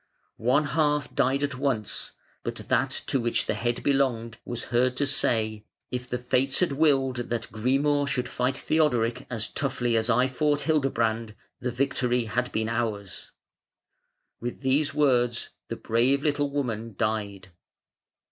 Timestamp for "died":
1.13-1.43, 16.97-17.49